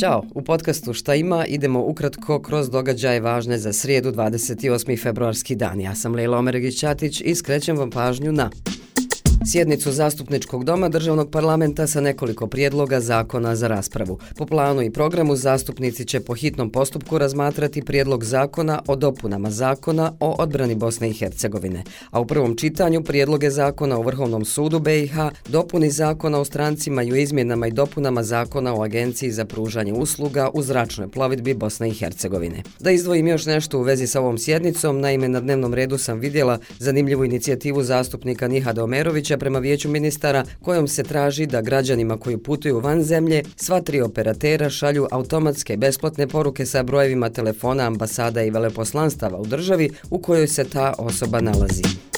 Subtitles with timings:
[0.00, 5.02] Ćao, u podcastu Šta ima idemo ukratko kroz događaje važne za srijedu 28.
[5.02, 5.80] februarski dan.
[5.80, 8.50] Ja sam Lejla Omeregić-Ćatić i skrećem vam pažnju na...
[9.48, 14.18] Sjednicu Zastupničkog doma državnog parlamenta sa nekoliko prijedloga zakona za raspravu.
[14.36, 20.12] Po planu i programu zastupnici će po hitnom postupku razmatrati prijedlog zakona o dopunama zakona
[20.20, 21.82] o odbrani Bosne i Hercegovine.
[22.10, 25.14] A u prvom čitanju prijedloge zakona o Vrhovnom sudu BiH,
[25.48, 30.50] dopuni zakona o strancima i u izmjenama i dopunama zakona o Agenciji za pružanje usluga
[30.54, 32.62] u zračnoj plovidbi Bosne i Hercegovine.
[32.80, 36.58] Da izdvojim još nešto u vezi sa ovom sjednicom, naime na dnevnom redu sam vidjela
[36.78, 42.80] zanimljivu inicijativu zastupnika Nihada Omerovića prema vijeću ministara kojom se traži da građanima koji putuju
[42.80, 49.38] van zemlje sva tri operatera šalju automatske besplatne poruke sa brojevima telefona ambasada i veleposlanstava
[49.38, 52.15] u državi u kojoj se ta osoba nalazi.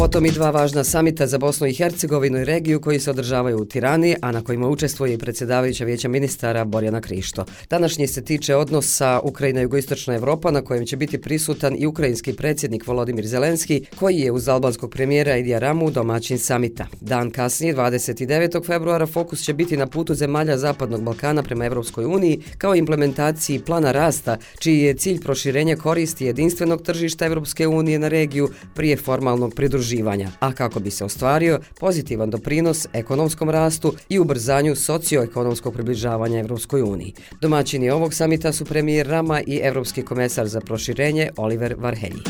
[0.00, 3.64] Potom i dva važna samita za Bosnu i Hercegovinu i regiju koji se održavaju u
[3.64, 7.44] Tirani, a na kojima učestvuje i predsjedavajuća vijeća ministara Borjana Krišto.
[7.70, 13.26] Današnji se tiče odnosa Ukrajina-Jugoistočna Evropa na kojem će biti prisutan i ukrajinski predsjednik Volodimir
[13.26, 16.86] Zelenski, koji je uz albanskog premijera Idija Ramu domaćin samita.
[17.00, 18.66] Dan kasnije, 29.
[18.66, 23.92] februara, fokus će biti na putu zemalja Zapadnog Balkana prema Evropskoj uniji kao implementaciji plana
[23.92, 29.89] rasta, čiji je cilj proširenja koristi jedinstvenog tržišta Evropske unije na regiju prije formalnog pridruženja
[29.90, 36.82] istraživanja, a kako bi se ostvario pozitivan doprinos ekonomskom rastu i ubrzanju socioekonomskog približavanja Evropskoj
[36.82, 37.14] uniji.
[37.40, 42.22] Domaćini ovog samita su premijer Rama i Evropski komesar za proširenje Oliver Varhelji.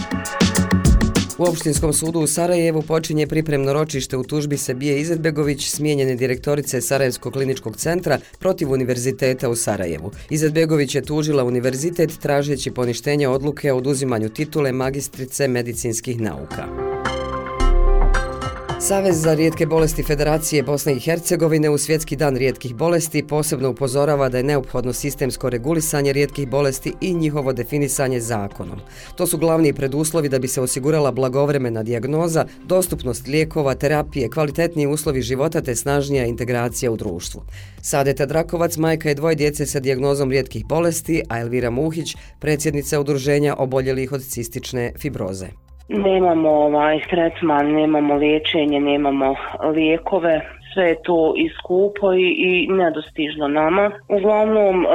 [1.40, 7.32] U Opštinskom sudu u Sarajevu počinje pripremno ročište u tužbi Sebije Izetbegović, smijenjene direktorice Sarajevskog
[7.32, 10.10] kliničkog centra protiv univerziteta u Sarajevu.
[10.30, 16.79] Izetbegović je tužila univerzitet tražeći poništenje odluke o oduzimanju titule magistrice medicinskih nauka.
[18.82, 24.28] Savez za rijetke bolesti Federacije Bosne i Hercegovine u Svjetski dan rijetkih bolesti posebno upozorava
[24.28, 28.80] da je neophodno sistemsko regulisanje rijetkih bolesti i njihovo definisanje zakonom.
[29.16, 35.22] To su glavni preduslovi da bi se osigurala blagovremena dijagnoza, dostupnost lijekova, terapije, kvalitetniji uslovi
[35.22, 37.42] života te snažnija integracija u društvu.
[37.82, 43.54] Sadeta Drakovac, majka je dvoje djece sa dijagnozom rijetkih bolesti, a Elvira Muhić, predsjednica udruženja
[43.58, 45.69] oboljelih od cistične fibroze.
[45.90, 49.34] Nemamo ovaj tretman, nemamo liječenje, nemamo
[49.74, 50.40] lijekove,
[50.74, 53.90] sve je to i skupo i, i nedostižno nama.
[54.08, 54.88] Uglavnom, e,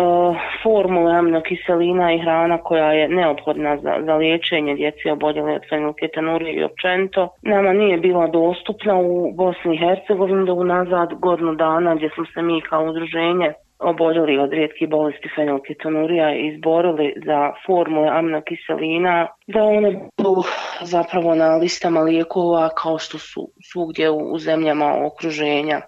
[0.63, 6.63] formula aminokiselina i hrana koja je neophodna za, za liječenje djeci oboljeli od fenilketanurije i
[6.63, 12.25] općenito, nama nije bila dostupna u Bosni i Hercegovini do unazad godinu dana gdje smo
[12.25, 19.63] se mi kao udruženje oboljeli od rijetkih bolesti fenilketonurija i izborili za formule aminokiselina, da
[19.63, 20.43] one budu
[20.81, 25.81] zapravo na listama lijekova kao što su svugdje u zemljama okruženja.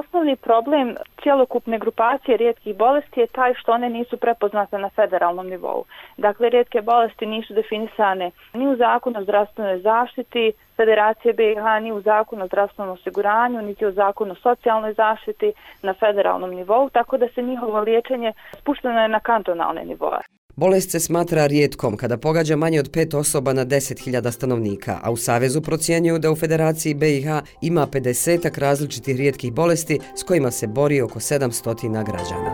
[0.00, 5.84] Osnovni problem cjelokupne grupacije rijetkih bolesti je taj što one nisu prepoznate na federalnom nivou.
[6.16, 12.00] Dakle, rijetke bolesti nisu definisane ni u zakonu o zdravstvenoj zaštiti, Federacije BiH ni u
[12.00, 15.52] zakonu o zdravstvenom osiguranju, niti u zakonu o socijalnoj zaštiti
[15.82, 20.20] na federalnom nivou, tako da se njihovo liječenje spušteno je na kantonalne nivoe.
[20.56, 25.16] Bolest se smatra rijetkom kada pogađa manje od pet osoba na 10.000 stanovnika, a u
[25.16, 27.26] Savezu procjenjuju da u Federaciji BiH
[27.60, 32.53] ima 50 različitih rijetkih bolesti s kojima se bori oko 700 građana.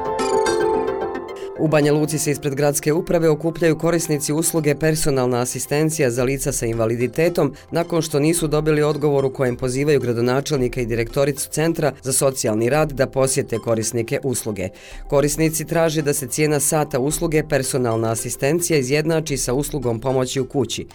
[1.62, 6.66] U Banja Luci se ispred gradske uprave okupljaju korisnici usluge personalna asistencija za lica sa
[6.66, 12.70] invaliditetom nakon što nisu dobili odgovor u kojem pozivaju gradonačelnika i direktoricu Centra za socijalni
[12.70, 14.69] rad da posjete korisnike usluge.
[15.09, 20.87] Korisnici traže da se cijena sata usluge personalna asistencija izjednači sa uslugom pomoći u kući.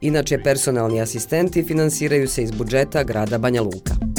[0.00, 4.11] Inače, personalni asistenti finansiraju se iz budžeta grada Banja Luka.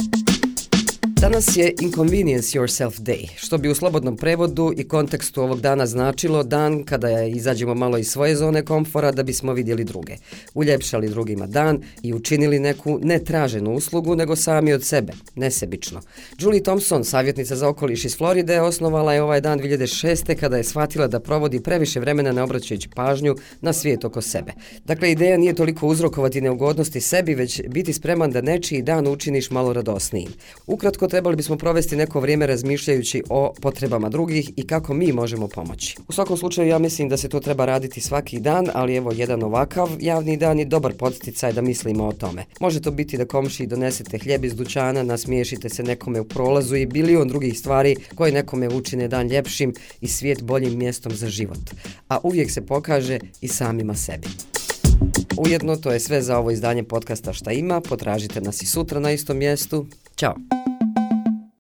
[1.24, 6.44] Danas je Inconvenience Yourself Day, što bi u slobodnom prevodu i kontekstu ovog dana značilo
[6.44, 10.16] dan kada je izađemo malo iz svoje zone komfora da bismo vidjeli druge.
[10.54, 16.02] Uljepšali drugima dan i učinili neku netraženu uslugu nego sami od sebe, nesebično.
[16.40, 20.36] Julie Thompson, savjetnica za okoliš iz Floride, osnovala je ovaj dan 2006.
[20.36, 24.52] kada je shvatila da provodi previše vremena ne obraćajući pažnju na svijet oko sebe.
[24.86, 29.74] Dakle, ideja nije toliko uzrokovati neugodnosti sebi, već biti spreman da nečiji dan učiniš malo
[29.74, 30.30] radosnijim.
[30.68, 35.98] Ukratko, trebali bismo provesti neko vrijeme razmišljajući o potrebama drugih i kako mi možemo pomoći.
[36.08, 39.44] U svakom slučaju ja mislim da se to treba raditi svaki dan, ali evo jedan
[39.44, 42.46] ovakav javni dan je dobar podsticaj da mislimo o tome.
[42.60, 46.86] Može to biti da komši donesete hljeb iz dućana, nasmiješite se nekome u prolazu i
[46.86, 51.70] bilion drugih stvari koje nekome učine dan ljepšim i svijet boljim mjestom za život.
[52.10, 54.28] A uvijek se pokaže i samima sebi.
[55.38, 57.82] Ujedno, to je sve za ovo izdanje podcasta Šta ima.
[57.82, 59.86] Potražite nas i sutra na istom mjestu.
[60.16, 60.63] Ćao!